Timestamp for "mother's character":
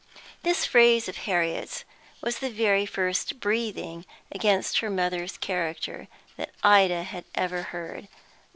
4.89-6.07